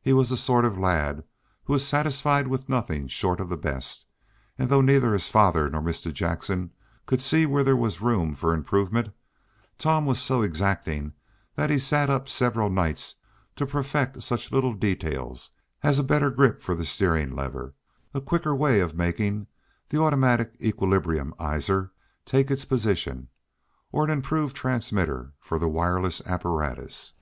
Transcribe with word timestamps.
He 0.00 0.14
was 0.14 0.30
the 0.30 0.36
sort 0.38 0.64
of 0.64 0.78
a 0.78 0.80
lad 0.80 1.24
who 1.64 1.74
was 1.74 1.86
satisfied 1.86 2.48
with 2.48 2.70
nothing 2.70 3.06
short 3.06 3.38
of 3.38 3.50
the 3.50 3.56
best, 3.58 4.06
and 4.58 4.70
though 4.70 4.80
neither 4.80 5.12
his 5.12 5.28
father 5.28 5.68
nor 5.68 5.82
Mr. 5.82 6.10
Jackson 6.10 6.70
could 7.04 7.20
see 7.20 7.44
where 7.44 7.62
there 7.62 7.76
was 7.76 8.00
room 8.00 8.34
for 8.34 8.54
improvement, 8.54 9.10
Tom 9.76 10.06
was 10.06 10.18
so 10.20 10.40
exacting 10.40 11.12
that 11.54 11.68
he 11.68 11.78
sat 11.78 12.08
up 12.08 12.22
for 12.28 12.30
several 12.30 12.70
nights 12.70 13.16
to 13.56 13.66
perfect 13.66 14.22
such 14.22 14.50
little 14.50 14.72
details 14.72 15.50
as 15.82 15.98
a 15.98 16.02
better 16.02 16.30
grip 16.30 16.62
for 16.62 16.74
the 16.74 16.86
steering 16.86 17.36
lever, 17.36 17.74
a 18.14 18.22
quicker 18.22 18.56
way 18.56 18.80
of 18.80 18.94
making 18.96 19.48
the 19.90 20.00
automatic 20.00 20.58
equilibriumizer 20.60 21.90
take 22.24 22.50
its 22.50 22.64
position, 22.64 23.28
or 23.92 24.02
an 24.04 24.10
improved 24.10 24.56
transmitter 24.56 25.32
for 25.38 25.58
the 25.58 25.68
wireless 25.68 26.22
apparatus. 26.24 27.12